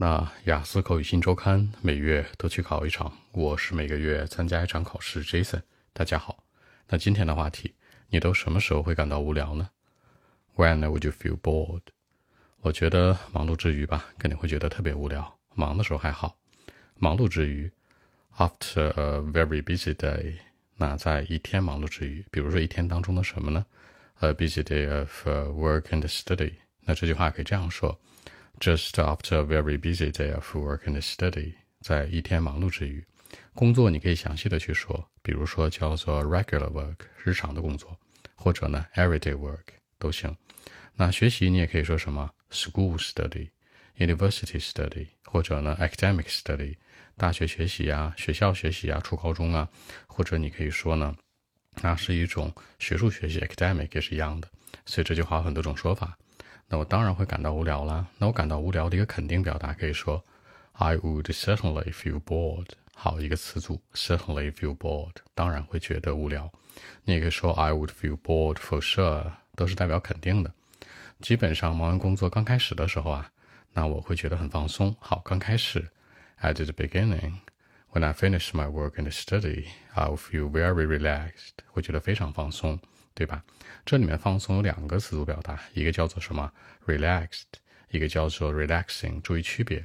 [0.00, 5.24] 那雅思口语新周刊每月都去考一场，我是每个月参加一场考试。
[5.24, 6.44] Jason，大家好。
[6.86, 7.74] 那今天的话题，
[8.06, 9.70] 你都什么时候会感到无聊呢
[10.54, 11.82] ？When would you feel bored？
[12.60, 15.36] 我觉得忙碌之余吧，肯定会觉得特别无聊。
[15.56, 16.38] 忙的时候还好，
[16.94, 17.68] 忙碌之余
[18.36, 20.36] ，after a very busy day，
[20.76, 23.66] 那在一天忙碌之余，比如说一天当中的什么呢
[24.20, 26.52] ？A busy day of work and study。
[26.82, 27.98] 那这句话可以这样说。
[28.60, 33.04] Just after a very busy day of work and study，在一天忙碌之余，
[33.54, 37.96] 工作你可以详细的去说，比如说叫做 regular work，日常的工作，
[38.34, 39.62] 或者呢 everyday work
[40.00, 40.36] 都行。
[40.96, 46.76] 那学习你也可以说什么 school study，university study，或者呢 academic study，
[47.16, 49.68] 大学学习啊，学校学习啊，初高中啊，
[50.08, 51.14] 或者你可以说呢，
[51.80, 54.50] 那是一种学术学习 academic 也是一样的。
[54.84, 56.18] 所以这句话有很多种说法。
[56.68, 58.06] 那我当然会感到无聊啦。
[58.18, 60.22] 那我感到无聊的一个肯定表达可以说
[60.72, 62.68] ，I would certainly feel bored。
[62.94, 66.52] 好，一个词组，certainly feel bored，当然会觉得无聊。
[67.04, 70.52] 你也可以说 I would feel bored for sure，都是代表肯定的。
[71.20, 73.30] 基本上忙完工作刚开始的时候啊，
[73.72, 74.94] 那我会觉得很放松。
[75.00, 75.88] 好，刚开始
[76.40, 82.78] ，at the beginning，when I finish my work and study, I'll feel very relaxed，会觉得非常放松。
[83.18, 83.42] 对吧？
[83.84, 86.52] 这里面放松有两个词组表达，一个叫做什么
[86.86, 87.50] ？relaxed，
[87.90, 89.20] 一个叫做 relaxing。
[89.22, 89.84] 注意区别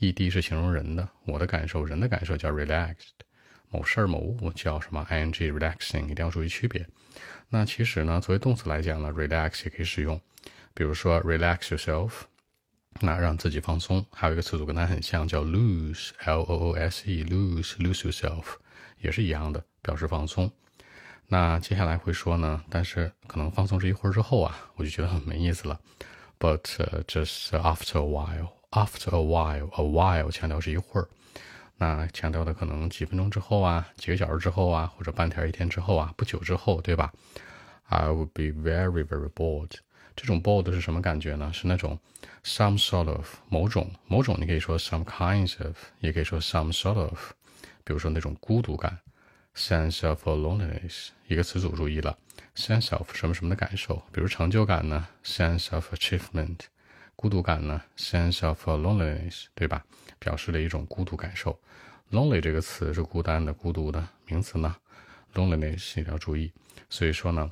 [0.00, 3.24] ，ed 是形容人的，我的感受，人的感受叫 relaxed。
[3.70, 6.86] 某事儿某物叫什么？ing relaxing，一定要注意区别。
[7.48, 10.20] 那其实呢，作为动词来讲呢，relax 也可以使用，
[10.74, 12.10] 比如说 relax yourself，
[13.00, 14.04] 那让自己放松。
[14.12, 18.44] 还有一个词组跟它很像，叫 lose，l o o s e，lose，lose yourself，
[19.00, 20.52] 也是一样的，表示放松。
[21.26, 25.80] 那接下来会说呢，但是可能放松这一会儿之后啊，我就觉得很没意思了。
[26.38, 26.62] But
[27.06, 31.08] just after a while, after a while, a while 强调是一会儿，
[31.76, 37.12] 那强调的可能几分钟之后啊，几个小时之后啊，或者半天一天之后啊，不久之后，对吧
[37.88, 39.70] ？I would be very, very bored。
[40.14, 41.50] 这种 bored 是什么感觉呢？
[41.52, 41.98] 是那种
[42.44, 47.32] some sort of 某种某种，你可以说 some kinds of，也可以说 some sort of，
[47.82, 48.98] 比如说那种孤独感。
[49.54, 52.18] Sense of loneliness，一个词组注意了
[52.56, 56.56] ，sense of 什么什么的感受，比如成就感呢，sense of achievement；
[57.16, 59.84] 孤独感呢，sense of loneliness，对吧？
[60.18, 61.58] 表示了一种孤独感受。
[62.10, 64.76] lonely 这个词是孤单的、孤独的名词呢
[65.34, 66.52] ，loneliness 也要注意。
[66.90, 67.50] 所以说呢，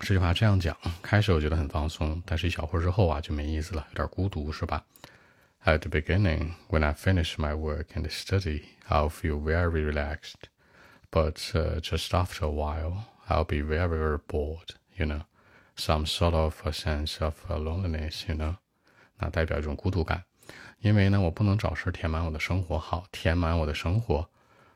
[0.00, 4.84] 这句话这样讲，开始我觉得很放松，但是一小会儿之后啊就没意思了，有点孤独，是吧
[5.64, 10.48] ？At the beginning, when I finish my work and study, I'll feel very relaxed.
[11.11, 15.21] But uh, just after a while, I'll be very, very bored, you know,
[15.77, 18.57] some sort of a sense of loneliness, you know，
[19.17, 20.25] 那代表一种孤独感。
[20.79, 24.27] 因为呢，我不能找事填满我的生活，好，填满我的生活，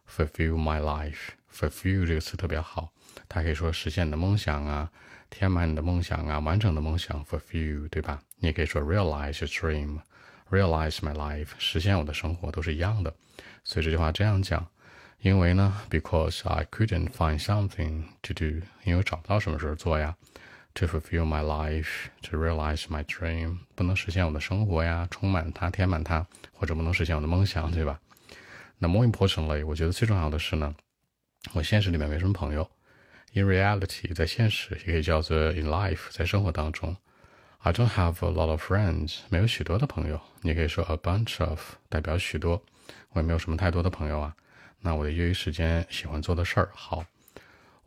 [0.10, 2.94] fulfill my life。fulfill 这个词特别好，
[3.28, 4.90] 它可以说实现你的梦想啊，
[5.30, 8.22] 填满你的梦想啊，完整的梦想，fulfill，对吧？
[8.38, 13.14] 你也可以说 realize your dream，realize my life，实现我的生活都是一样的。
[13.66, 14.66] 所以这句话这样讲。
[15.25, 20.15] 因为呢，because I couldn't find something to do，因为找不到什么事儿做呀。
[20.75, 27.99] To fulfill my life, to realize my dream，不能实现我的生活呀，充满它，填满它，或者不能实现我的梦想，对吧？
[28.77, 30.75] 那 more importantly，我觉得最重要的是呢，
[31.55, 32.71] 我现实里面没什么朋友。
[33.33, 36.95] In reality，在现实也可以叫做 in life，在生活当中
[37.61, 40.21] ，I don't have a lot of friends，没有许多的朋友。
[40.43, 42.63] 你可以说 a bunch of，代表许多。
[43.13, 44.37] 我也没有什么太多的朋友啊。
[44.87, 47.07] 那我的业余时间喜欢做的事儿，好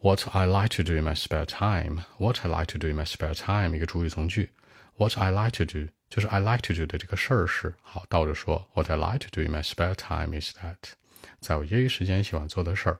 [0.01, 3.05] ，What I like to do in my spare time，What I like to do in my
[3.05, 4.49] spare time，一个主语从句
[4.95, 9.51] ，What I like to do 就是 I like to do 的这个事儿是好，倒着说，What I like to do in
[9.51, 10.93] my spare time is that，
[11.39, 12.99] 在我业余时间喜欢做的事儿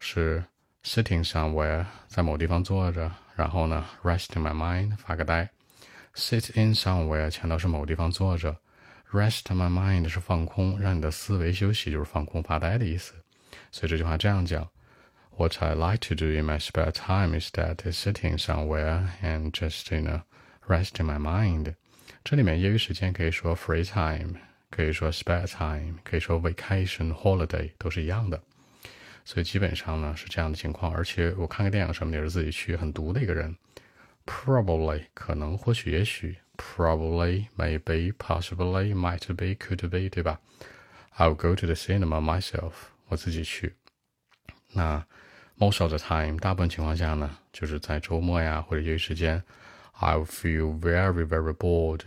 [0.00, 0.42] 是
[0.82, 5.48] sitting somewhere，在某地方坐着，然后呢，resting my mind，发个呆
[6.16, 8.56] ，sit in somewhere 强调是某地方坐着。
[9.12, 13.14] Rest my mind 是放空，让你的思维休息，就是放空发呆的意思。
[13.72, 14.68] 所以这句话这样讲
[15.36, 20.08] ：What I like to do in my spare time is that sitting somewhere and just you
[20.08, 20.22] know
[20.68, 21.74] resting my mind。
[22.22, 24.34] 这里面业余时间可以说 free time，
[24.70, 28.40] 可以说 spare time，可以说 vacation holiday 都是一样的。
[29.24, 30.94] 所以基本上呢是这样的情况。
[30.94, 33.56] 而且我看个电影什么的也是自己去，很独的一个人。
[34.25, 36.37] Probably 可能，或许，也许。
[36.57, 40.39] Probably, maybe, possibly, might be, could be，对吧？
[41.17, 42.71] I'll go to the cinema myself，
[43.07, 43.75] 我自己去。
[44.71, 45.05] 那
[45.57, 49.43] most of the time，大部分情况下呢，就是在周末呀或者业余时间，
[49.99, 52.01] I'll feel very, very bored。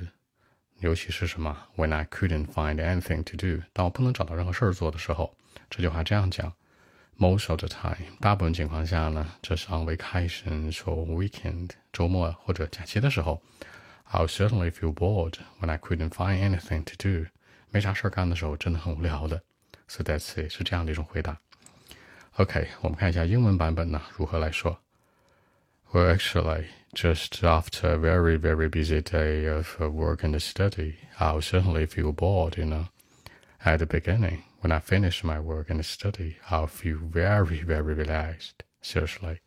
[0.80, 1.66] 尤其是什么？
[1.76, 5.36] When I couldn't find anything to do，当我不能找到任何事儿做的时候，
[5.69, 6.52] 这句话这样讲
[7.19, 13.42] ：Most of the time，大部分情况下呢，这是 on vacation or weekend，周末或者假期的时候，
[14.10, 17.26] I'll certainly feel bored when I couldn't find anything to do。
[17.70, 19.42] 没啥事儿干的时候，真的很无聊的。
[19.88, 21.38] So that's it，是这样的一种回答。
[22.36, 24.78] OK，我们看一下英文版本呢如何来说。
[25.90, 32.12] Well, actually, just after a very, very busy day of work and study, I'll certainly feel
[32.12, 32.88] bored, you know.
[33.64, 38.63] At the beginning, when I finish my work and study, I'll feel very, very relaxed,
[38.81, 39.42] seriously.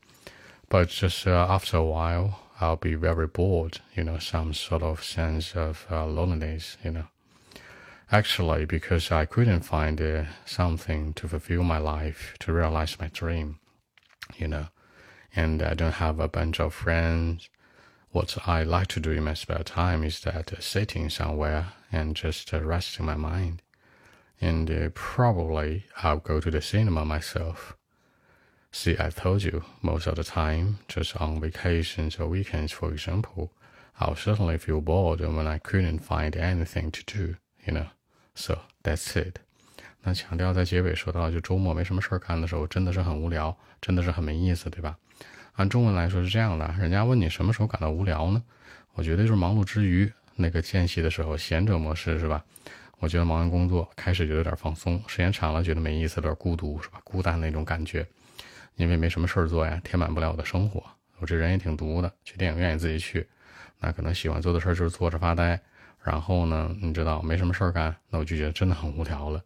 [0.69, 5.03] But just uh, after a while, I'll be very bored, you know, some sort of
[5.03, 7.07] sense of uh, loneliness, you know.
[8.13, 13.59] Actually, because I couldn't find uh, something to fulfill my life, to realize my dream,
[14.37, 14.69] you know
[15.37, 17.49] and I don't have a bunch of friends.
[18.11, 22.17] What I like to do in my spare time is that uh, sitting somewhere and
[22.17, 23.61] just uh, resting my mind
[24.40, 27.76] And uh, probably I'll go to the cinema myself.
[28.72, 33.50] See, I told you, most of the time, just on vacations or weekends, for example,
[34.00, 37.36] I'll certainly feel bored when I couldn't find anything to do,
[37.66, 37.88] you know.
[38.34, 39.40] So that's it.
[40.04, 44.98] 那强调在结尾说到，就周末没什么事儿干的时候，真的是很无聊，真的是很没意思，对吧？
[45.54, 48.42] 按中文来说是这样的，人家问你什么时候感到无聊呢？
[48.94, 52.44] 我觉得就是忙碌之余那个间隙的时候，闲者模式是吧？
[52.99, 57.01] 我觉得忙完工作开始就有点放松，时间长了觉得没意思，有点孤独是吧？
[57.05, 58.07] 孤单那种感觉，
[58.77, 60.83] 因为没什么事儿做呀，填满不了我的生活。
[61.19, 63.27] 我这人也挺独的，去电影院也自己去，
[63.81, 65.61] 那可能喜欢做的事儿就是坐着发呆。
[66.03, 69.43] 然后呢，你知道没什么事儿干，那我就觉得真的很无聊了。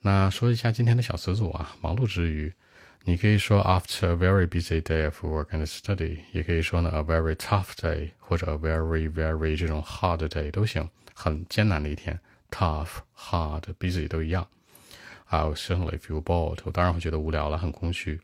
[0.00, 2.52] 那说一下今天的小词组啊，忙碌之余。
[3.04, 8.56] 你可以说 after a very busy day of work and study，也可以说呢 a very tough day 或者 a
[8.56, 12.18] very very 这种 hard day 都行，很艰难的一天
[12.49, 14.47] ，tough、hard、busy 都一样。
[15.29, 18.19] I'll certainly feel bored，我当然会觉得无聊了，很空虚。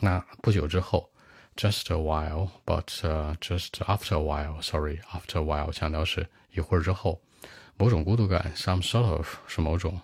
[0.00, 1.10] 那不久之后，
[1.54, 7.20] just a while，but、uh, just after a while，sorry，after a while 强调是一会儿之后，
[7.76, 10.00] 某种孤独感，some sort of 是某种。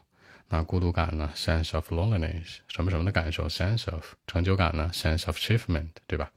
[0.53, 1.33] 那孤独感呢？
[1.37, 3.49] sense of loneliness，什么什么的感受？
[3.49, 4.91] sense of 成就感呢？
[4.93, 6.31] sense of achievement，对吧？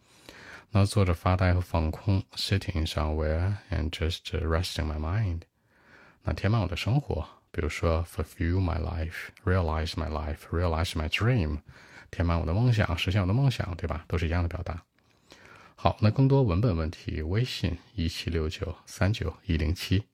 [0.70, 5.42] 那坐着发呆和放空，sitting somewhere and just resting my mind，
[6.35, 11.59] 填满我的生活，比如说 fulfill my life，realize my life，realize my dream，
[12.11, 14.05] 填满我的梦想，实现我的梦想，对吧？
[14.09, 14.83] 都是一样的表达。
[15.75, 20.05] 好，那更多文本问题，微信一七六九三九一零七。